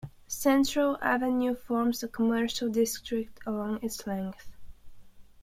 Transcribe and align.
Central 0.25 0.97
Avenue 0.99 1.53
forms 1.53 2.01
a 2.01 2.07
commercial 2.07 2.67
district 2.69 3.37
along 3.45 3.77
its 3.83 4.07
length. 4.07 4.51